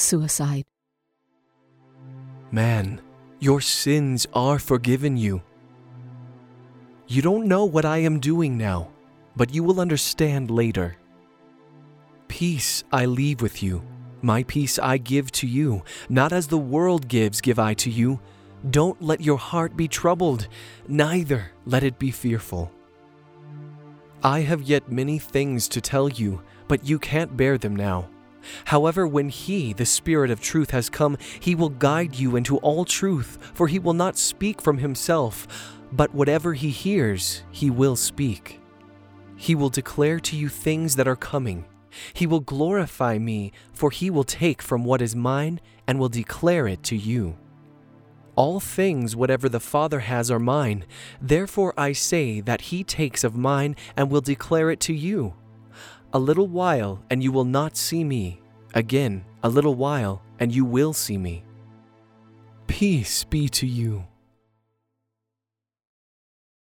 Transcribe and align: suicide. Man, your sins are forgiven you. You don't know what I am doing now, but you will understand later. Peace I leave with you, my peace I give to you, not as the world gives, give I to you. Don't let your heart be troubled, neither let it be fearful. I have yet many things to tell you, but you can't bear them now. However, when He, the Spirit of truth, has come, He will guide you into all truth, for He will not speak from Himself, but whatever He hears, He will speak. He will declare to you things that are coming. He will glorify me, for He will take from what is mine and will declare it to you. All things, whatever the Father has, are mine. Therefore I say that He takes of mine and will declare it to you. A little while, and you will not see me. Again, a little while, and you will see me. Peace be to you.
suicide. 0.00 0.64
Man, 2.50 3.00
your 3.40 3.60
sins 3.60 4.26
are 4.32 4.58
forgiven 4.58 5.16
you. 5.16 5.42
You 7.06 7.22
don't 7.22 7.46
know 7.46 7.64
what 7.64 7.84
I 7.84 7.98
am 7.98 8.20
doing 8.20 8.58
now, 8.58 8.90
but 9.36 9.54
you 9.54 9.62
will 9.62 9.80
understand 9.80 10.50
later. 10.50 10.96
Peace 12.28 12.84
I 12.92 13.06
leave 13.06 13.40
with 13.40 13.62
you, 13.62 13.82
my 14.20 14.42
peace 14.42 14.78
I 14.78 14.98
give 14.98 15.30
to 15.32 15.46
you, 15.46 15.82
not 16.08 16.32
as 16.32 16.46
the 16.46 16.58
world 16.58 17.08
gives, 17.08 17.40
give 17.40 17.58
I 17.58 17.74
to 17.74 17.90
you. 17.90 18.20
Don't 18.70 19.00
let 19.00 19.20
your 19.20 19.38
heart 19.38 19.76
be 19.76 19.88
troubled, 19.88 20.48
neither 20.88 21.52
let 21.64 21.84
it 21.84 21.98
be 21.98 22.10
fearful. 22.10 22.72
I 24.22 24.40
have 24.40 24.62
yet 24.62 24.90
many 24.90 25.18
things 25.18 25.68
to 25.68 25.80
tell 25.80 26.08
you, 26.08 26.42
but 26.66 26.84
you 26.84 26.98
can't 26.98 27.36
bear 27.36 27.56
them 27.56 27.76
now. 27.76 28.08
However, 28.66 29.06
when 29.06 29.28
He, 29.28 29.72
the 29.72 29.86
Spirit 29.86 30.30
of 30.30 30.40
truth, 30.40 30.70
has 30.70 30.88
come, 30.88 31.16
He 31.40 31.54
will 31.54 31.68
guide 31.68 32.16
you 32.16 32.36
into 32.36 32.58
all 32.58 32.84
truth, 32.84 33.38
for 33.54 33.68
He 33.68 33.78
will 33.78 33.94
not 33.94 34.18
speak 34.18 34.60
from 34.60 34.78
Himself, 34.78 35.46
but 35.92 36.14
whatever 36.14 36.54
He 36.54 36.70
hears, 36.70 37.42
He 37.50 37.70
will 37.70 37.96
speak. 37.96 38.60
He 39.36 39.54
will 39.54 39.70
declare 39.70 40.20
to 40.20 40.36
you 40.36 40.48
things 40.48 40.96
that 40.96 41.08
are 41.08 41.16
coming. 41.16 41.64
He 42.12 42.26
will 42.26 42.40
glorify 42.40 43.18
me, 43.18 43.52
for 43.72 43.90
He 43.90 44.10
will 44.10 44.24
take 44.24 44.62
from 44.62 44.84
what 44.84 45.00
is 45.00 45.16
mine 45.16 45.60
and 45.86 45.98
will 45.98 46.08
declare 46.08 46.66
it 46.68 46.82
to 46.84 46.96
you. 46.96 47.36
All 48.36 48.60
things, 48.60 49.16
whatever 49.16 49.48
the 49.48 49.58
Father 49.58 50.00
has, 50.00 50.30
are 50.30 50.38
mine. 50.38 50.84
Therefore 51.20 51.74
I 51.76 51.92
say 51.92 52.40
that 52.40 52.60
He 52.62 52.84
takes 52.84 53.24
of 53.24 53.36
mine 53.36 53.74
and 53.96 54.10
will 54.10 54.20
declare 54.20 54.70
it 54.70 54.80
to 54.80 54.92
you. 54.94 55.34
A 56.14 56.18
little 56.18 56.46
while, 56.46 57.02
and 57.10 57.22
you 57.22 57.30
will 57.30 57.44
not 57.44 57.76
see 57.76 58.02
me. 58.02 58.40
Again, 58.74 59.24
a 59.42 59.48
little 59.48 59.74
while, 59.74 60.22
and 60.38 60.54
you 60.54 60.64
will 60.64 60.92
see 60.94 61.18
me. 61.18 61.44
Peace 62.66 63.24
be 63.24 63.48
to 63.50 63.66
you. 63.66 64.06